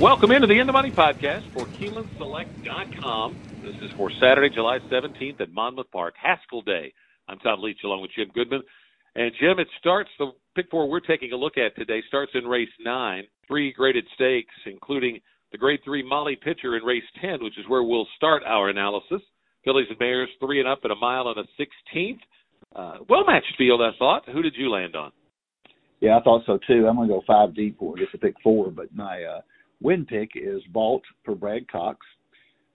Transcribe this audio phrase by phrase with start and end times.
[0.00, 3.36] Welcome into the In the Money podcast for KeenelandSelect.com.
[3.64, 6.92] This is for Saturday, July 17th at Monmouth Park, Haskell Day.
[7.26, 8.62] I'm Tom Leach along with Jim Goodman.
[9.16, 12.44] And Jim, it starts, the pick four we're taking a look at today starts in
[12.44, 15.18] race nine, three graded stakes, including
[15.50, 19.20] the grade three Molly Pitcher in race 10, which is where we'll start our analysis.
[19.64, 22.20] Fillies and Mares, three and up at a mile and a 16th.
[22.76, 24.28] Uh, well matched field, I thought.
[24.28, 25.10] Who did you land on?
[25.98, 26.86] Yeah, I thought so too.
[26.86, 29.40] I'm going to go five deep for get to pick four, but my uh,
[29.80, 31.98] win pick is Vault for Brad Cox.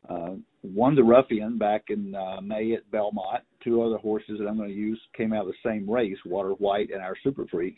[0.09, 3.43] Uh, won the Ruffian back in uh, May at Belmont.
[3.63, 6.51] Two other horses that I'm going to use came out of the same race, Water
[6.51, 7.77] White and our Super Freak.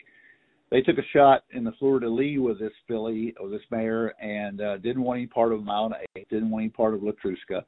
[0.70, 4.60] They took a shot in the de Lis with this filly or this mare and
[4.60, 7.62] uh, didn't want any part of Mile Eight, didn't want any part of Letruska.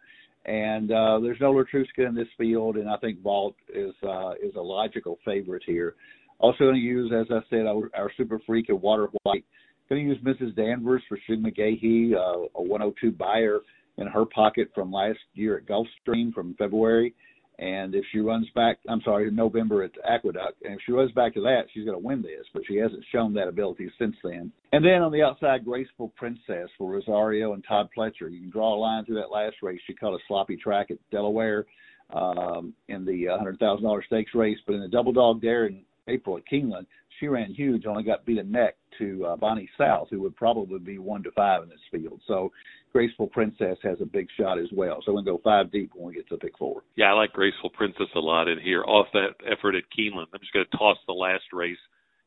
[0.46, 4.54] And uh, there's no Letruska in this field, and I think Vault is uh, is
[4.56, 5.94] a logical favorite here.
[6.40, 9.44] Also going to use, as I said, our, our Super Freak and Water White.
[9.88, 10.54] Going to use Mrs.
[10.54, 13.60] Danvers for Shug McGaughey, uh, a 102 Beyer
[13.96, 17.14] in her pocket from last year at Gulfstream from February.
[17.58, 21.34] And if she runs back, I'm sorry, November at Aqueduct, and if she runs back
[21.34, 24.52] to that, she's going to win this, but she hasn't shown that ability since then.
[24.72, 28.30] And then on the outside, Graceful Princess for Rosario and Todd Pletcher.
[28.30, 29.80] You can draw a line through that last race.
[29.88, 31.66] She caught a sloppy track at Delaware
[32.10, 36.86] um, in the $100,000 stakes race, but in the Doubledogdare in April at Keeneland,
[37.18, 40.78] she ran huge, only got beat a neck to uh, Bonny South, who would probably
[40.78, 42.20] be one to five in this field.
[42.26, 42.52] So
[42.92, 45.02] Graceful Princess has a big shot as well.
[45.04, 46.82] So we're go five deep when we get to pick four.
[46.96, 48.82] Yeah, I like Graceful Princess a lot in here.
[48.84, 51.78] Off that effort at Keeneland, I'm just going to toss the last race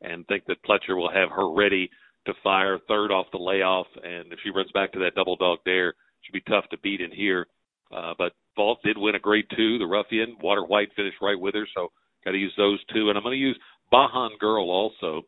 [0.01, 1.89] and think that Pletcher will have her ready
[2.25, 3.87] to fire third off the layoff.
[4.03, 7.47] And if she runs back to that Doubledogdare, she'll be tough to beat in here.
[7.95, 9.77] Uh, but Vault did win a grade two.
[9.77, 11.67] The Ruffian, Water White finished right with her.
[11.73, 11.91] So
[12.23, 13.09] got to use those two.
[13.09, 13.59] And I'm going to use
[13.91, 15.23] Bahan Girl also.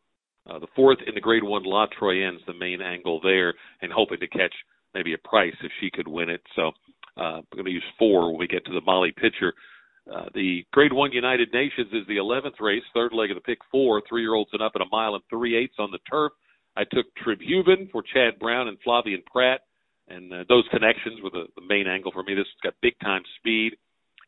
[0.48, 4.20] Uh, the fourth in the grade one La Troienne's the main angle there, and hoping
[4.20, 4.54] to catch
[4.94, 6.42] maybe a price if she could win it.
[6.54, 6.68] So
[7.16, 9.54] uh, we're going to use four when we get to the Molly Pitcher.
[10.12, 13.58] Uh, the Grade One United Nations is the 11th race, third leg of the pick
[13.70, 16.32] four, three-year-olds and up at a mile and three eighths on the turf.
[16.76, 19.60] I took Tribhuvan for Chad Brown and Flavien Prat,
[20.08, 22.34] and uh, those connections were the, the main angle for me.
[22.34, 23.76] This has got big time speed.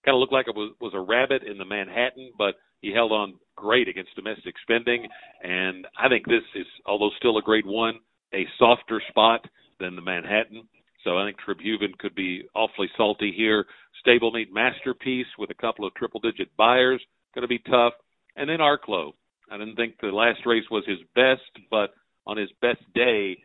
[0.07, 3.11] Kind of looked like it was, was a rabbit in the Manhattan, but he held
[3.11, 5.09] on great against Domestic Spending,
[5.43, 7.99] and I think this is, although still a Grade One,
[8.33, 9.45] a softer spot
[9.81, 10.69] than the Manhattan.
[11.03, 13.65] So I think Tribhuvan could be awfully salty here.
[14.07, 17.01] Stablemate masterpiece with a couple of triple digit Beyers,
[17.35, 17.95] going to be tough.
[18.37, 19.13] And then Arklow.
[19.51, 21.95] I didn't think the last race was his best, but
[22.27, 23.39] on his best day,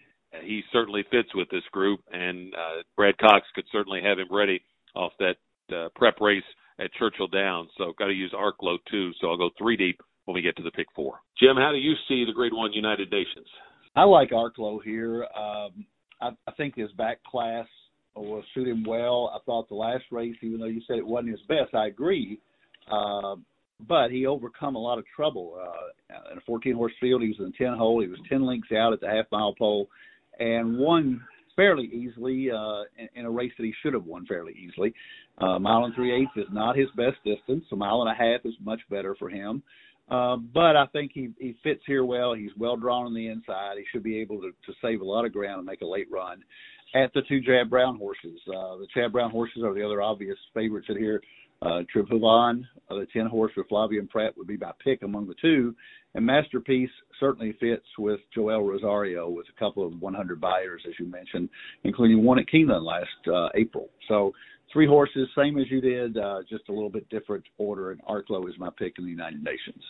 [0.44, 4.62] he certainly fits with this group, and uh, Brad Cox could certainly have him ready
[4.96, 5.36] off that
[5.74, 6.44] uh, prep race
[6.80, 7.70] at Churchill Downs.
[7.78, 9.12] So got to use Arklow too.
[9.20, 11.20] So I'll go three deep when we get to the pick four.
[11.40, 13.48] Jim, how do you see the Grade One United Nations?
[13.96, 15.24] I like Arklow here.
[15.36, 15.86] Um,
[16.22, 17.68] I, I think his back class
[18.16, 19.32] will suit him well.
[19.36, 22.40] I thought the last race, even though you said it wasn't his best, I agree.
[22.92, 23.36] Uh,
[23.88, 27.22] but he overcome a lot of trouble uh, in a 14 horse field.
[27.22, 28.02] He was in the 10 hole.
[28.02, 29.88] He was 10 links out at the half mile pole,
[30.40, 31.22] and won
[31.56, 34.94] fairly easily uh, in, in a race that he should have won fairly easily.
[35.38, 37.66] Uh, mile and three eighths is not his best distance.
[37.72, 39.64] A mile and a half is much better for him.
[40.10, 42.34] Uh, but I think he he fits here well.
[42.34, 43.78] He's well drawn on the inside.
[43.78, 46.12] He should be able to to save a lot of ground and make a late
[46.12, 46.44] run.
[46.94, 50.38] At the two Chad Brown horses, uh, the Chad Brown horses are the other obvious
[50.54, 51.22] favorites in here.
[51.62, 55.36] Uh, Tribhuvan, uh, the ten horse with Flavien Prat would be my pick among the
[55.42, 55.74] two,
[56.16, 56.90] and Masterpiece
[57.22, 61.48] certainly fits with Joel Rosario with a couple of 100 Beyers, as you mentioned,
[61.86, 63.90] including one at Keeneland last uh, April.
[64.10, 64.34] So
[64.74, 67.92] three horses, same as you did, uh, just a little bit different order.
[67.92, 69.82] And Arklow is my pick in the United Nations.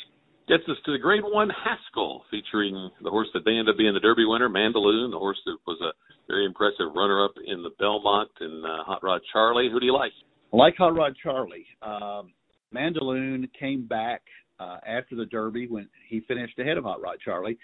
[0.48, 3.94] Gets us to the Grade One Haskell, featuring the horse that they end up being
[3.94, 5.92] the Derby winner, Mandaloun, the horse that was a
[6.28, 9.70] very impressive runner-up in the Belmont and uh, Hot Rod Charlie.
[9.72, 10.12] Who do you like?
[10.54, 11.66] I like Hot Rod Charlie.
[11.82, 12.34] Um,
[12.76, 14.22] Mandaloun came back
[14.62, 17.58] uh, after the Derby when he finished ahead of Hot Rod Charlie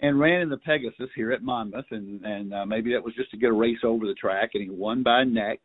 [0.00, 3.30] and ran in the Pegasus here at Monmouth, and and uh, maybe that was just
[3.30, 5.58] to get a race over the track, and he won by neck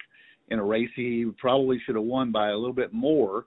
[0.49, 3.45] in a race he probably should have won by a little bit more.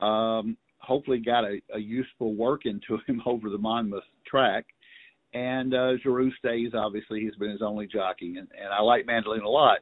[0.00, 4.66] Um, hopefully, got a, a useful work into him over the Monmouth track.
[5.34, 6.72] And uh, Geroux stays.
[6.74, 9.78] Obviously, he's been his only jockey, and, and I like Mandaloun a lot.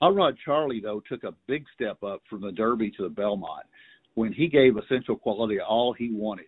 [0.00, 3.64] Hot Rod Charlie though took a big step up from the Derby to the Belmont
[4.14, 6.46] when he gave Essential Quality all he wanted.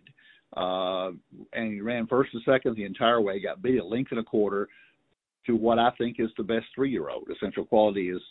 [0.55, 1.11] Uh,
[1.53, 4.23] and he ran first and second the entire way, got beat a length and a
[4.23, 4.69] quarter
[5.45, 7.27] to what I think is the best three year old.
[7.29, 8.21] Essential Quality is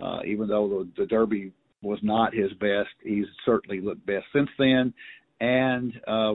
[0.00, 1.52] uh, even though the, the Derby
[1.82, 4.92] was not his best, he's certainly looked best since then.
[5.40, 6.34] And uh,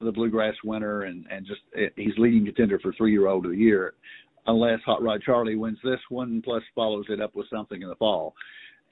[0.00, 1.60] the Bluegrass winner, and and just
[1.96, 3.94] he's leading contender for three year old of the year.
[4.46, 7.94] unless Hot Rod Charlie wins this one, plus follows it up with something in the
[7.96, 8.34] fall.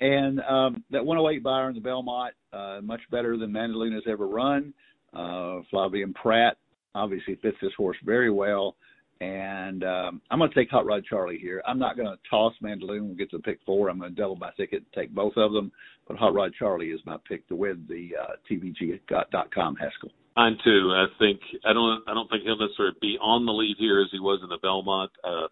[0.01, 4.73] And um, that 108 Beyer in the Belmont, uh, much better than Mandaloun ever run.
[5.13, 6.57] Uh, Flavien Prat
[6.95, 8.77] obviously fits this horse very well.
[9.21, 11.61] And um, I'm going to take Hot Rod Charlie here.
[11.67, 13.89] I'm not going to toss Mandaloun and get to pick four.
[13.89, 15.73] I'm going to double my ticket and take both of them.
[16.07, 20.11] But Hot Rod Charlie is my pick to win the uh, TVG.com Haskell.
[20.37, 20.93] Mine too.
[20.95, 22.01] I think I don't.
[22.07, 24.59] I don't think he'll necessarily be on the lead here as he was in the
[24.63, 25.11] Belmont.
[25.25, 25.49] Uh,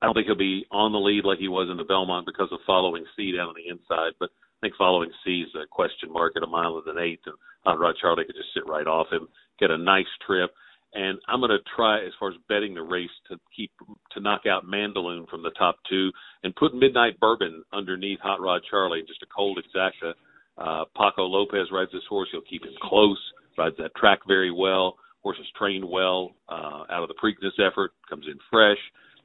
[0.00, 2.48] I don't think he'll be on the lead like he was in the Belmont because
[2.52, 4.12] of Following Sea down on the inside.
[4.18, 7.26] But I think Following Sea is a question mark at a mile and an eighth,
[7.26, 10.50] and Hot Rod Charlie could just sit right off him, get a nice trip
[10.92, 13.70] and I'm going to try as far as betting the race to keep
[14.12, 16.10] to knock out Mandaloun from the top two
[16.42, 20.14] and put Midnight Bourbon underneath Hot Rod Charlie, just a cold exacta.
[20.58, 23.18] Uh, Paco Lopez rides this horse; he'll keep him close.
[23.56, 24.96] Rides that track very well.
[25.22, 27.92] Horse is trained well uh, out of the Preakness effort.
[28.08, 28.78] Comes in fresh,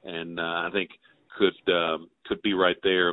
[0.05, 0.89] and uh, I think
[1.37, 3.09] could um, could be right there,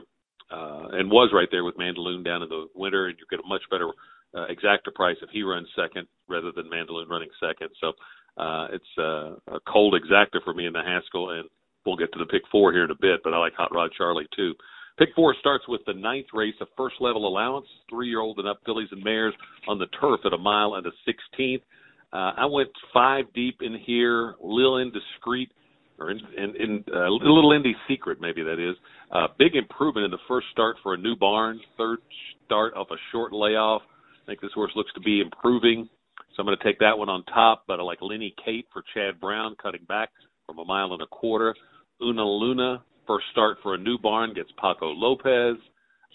[0.50, 3.48] uh, and was right there with Mandaloun down in the winter, and you get a
[3.48, 3.88] much better
[4.34, 7.70] uh, exacta price if he runs second rather than Mandaloun running second.
[7.80, 7.92] So
[8.36, 11.48] uh, it's uh, a cold exacta for me in the Haskell, and
[11.84, 13.20] we'll get to the pick four here in a bit.
[13.24, 14.54] But I like Hot Rod Charlie too.
[14.98, 18.46] Pick four starts with the ninth race, a first level allowance, three year old and
[18.46, 19.34] up fillies and mares
[19.66, 21.62] on the turf at a mile and a sixteenth.
[22.12, 25.50] Uh, I went five deep in here, Lil Indiscreet,
[26.02, 28.76] or in, in, in uh, Little Indy Secret, maybe that is.
[29.10, 31.99] Uh, big improvement in the first start for a new barn, third
[32.44, 33.82] start off a short layoff.
[34.22, 35.88] I think this horse looks to be improving.
[36.34, 38.82] So I'm going to take that one on top, but I like Lenny Kate for
[38.94, 40.10] Chad Brown, cutting back
[40.46, 41.54] from a mile and a quarter.
[42.02, 45.56] Una Luna, first start for a new barn, gets Paco Lopez.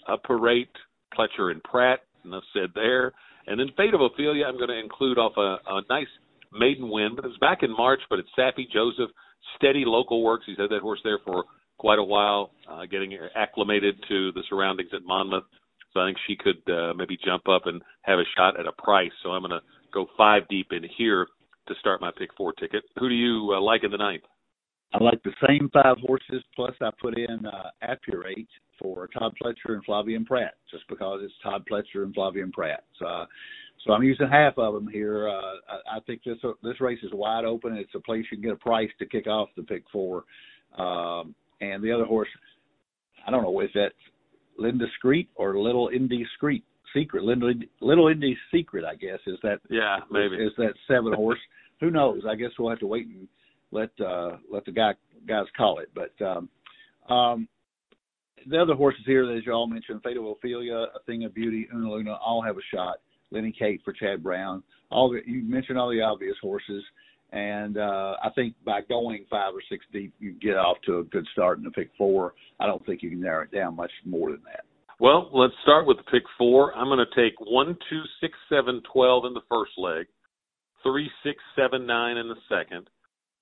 [0.08, 0.68] A parade,
[1.16, 3.12] Pletcher and Prat, enough said there.
[3.46, 6.06] And then Fate of Ophelia, I'm going to include off a, a nice
[6.52, 9.10] maiden win, but it's back in March, but it's Saffie Joseph,
[9.56, 10.44] steady local works.
[10.46, 11.44] He's had that horse there for
[11.78, 15.44] quite a while, uh, getting acclimated to the surroundings at Monmouth.
[15.92, 18.72] So I think she could uh, maybe jump up and have a shot at a
[18.72, 19.12] price.
[19.22, 19.62] So I'm going to
[19.92, 21.26] go five deep in here
[21.66, 22.82] to start my pick four ticket.
[22.98, 24.24] Who do you uh, like in the ninth?
[24.94, 28.48] I like the same five horses, plus I put in uh, Appurate
[28.80, 32.84] for Todd Pletcher and Flavien Prat, just because it's Todd Pletcher and Flavien Prat.
[32.98, 33.26] So, uh,
[33.88, 35.28] so I'm using half of them here.
[35.28, 37.74] Uh, I, I think this this race is wide open.
[37.74, 40.24] It's a place you can get a price to kick off the pick four.
[40.76, 42.28] Um, and the other horse,
[43.26, 43.92] I don't know, is that
[44.58, 46.62] Linda Screet or Little Indy Screet?
[46.94, 51.12] secret, little little Indy's secret, I guess, is that yeah maybe is, is that seven
[51.12, 51.38] horse.
[51.80, 52.22] Who knows?
[52.28, 53.28] I guess we'll have to wait and
[53.70, 54.94] let uh let the guy
[55.26, 55.90] guys call it.
[55.94, 56.48] But um
[57.08, 57.48] um
[58.46, 61.90] the other horses here that you all mentioned, Fatal Ophelia, A Thing of Beauty, Una
[61.90, 62.98] Luna, all have a shot.
[63.30, 64.62] Lenny Kate for Chad Brown.
[64.90, 66.82] All the, you mentioned all the obvious horses,
[67.32, 71.04] and uh, I think by going five or six deep, you get off to a
[71.04, 72.34] good start in the pick four.
[72.58, 74.64] I don't think you can narrow it down much more than that.
[74.98, 76.74] Well, let's start with the pick four.
[76.74, 80.06] I'm going to take one, two, six, seven, twelve in the first leg,
[80.82, 82.88] three, six, seven, nine in the second,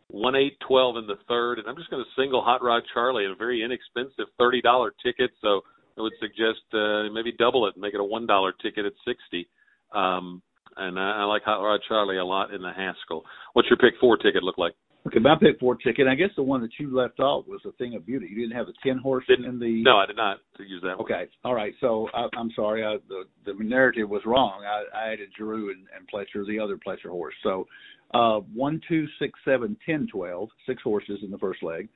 [0.08, 3.24] one, eight, twelve in the third, and I'm just going to single Hot Rod Charlie
[3.24, 5.30] at a very inexpensive thirty dollar ticket.
[5.40, 5.62] So
[5.96, 8.92] I would suggest uh, maybe double it and make it a one dollar ticket at
[9.06, 9.48] sixty.
[9.92, 10.42] Um,
[10.76, 13.24] and I, I like Hot Rod Charlie a lot in the Haskell.
[13.54, 14.74] What's your pick four ticket look like?
[15.06, 16.08] Okay, my pick four ticket.
[16.08, 18.26] I guess the one that you left off was a thing of beauty.
[18.28, 19.82] You didn't have a ten horse didn't, in the.
[19.84, 20.98] No, I did not use that.
[20.98, 21.02] One.
[21.02, 21.72] Okay, all right.
[21.80, 22.84] So I, am sorry.
[22.84, 24.64] I, the the narrative was wrong.
[24.64, 27.34] I, I added Drew and, and Pletcher, the other Pletcher horse.
[27.44, 27.68] So
[28.14, 31.88] uh, one, two, six, seven, ten, twelve, six horses in the first leg,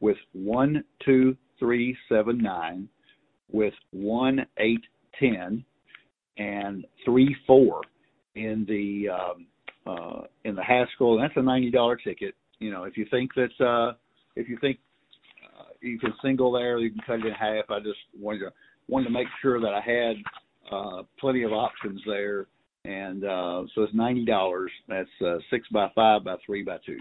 [0.00, 2.88] with one, two, three, seven, nine,
[3.52, 4.82] with one, eight,
[5.20, 5.64] ten,
[6.38, 7.80] and three, four
[8.34, 9.46] in the um,
[9.86, 11.18] uh, in the Haskell.
[11.18, 13.94] That's a ninety dollar ticket you know, if you think that uh,
[14.34, 14.78] if you think
[15.44, 17.70] uh, you can single there, you can cut it in half.
[17.70, 18.52] I just wanted to
[18.88, 20.16] wanted to make sure that I had
[20.72, 22.46] uh, plenty of options there,
[22.84, 24.70] and uh, so it's ninety dollars.
[24.88, 26.98] That's uh, six by five by three by two.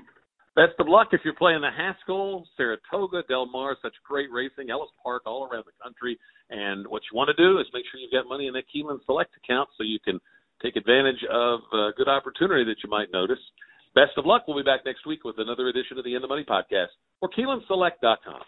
[0.55, 4.89] Best of luck if you're playing the Haskell, Saratoga, Del Mar, such great racing, Ellis
[5.03, 6.17] Park, all around the country.
[6.49, 9.03] And what you want to do is make sure you've got money in that Keeneland
[9.05, 10.17] Select account so you can
[10.63, 13.39] take advantage of a good opportunity that you might notice.
[13.95, 14.43] Best of luck.
[14.47, 17.29] We'll be back next week with another edition of the In the Money podcast or
[17.35, 18.47] KeenelandSelect.com.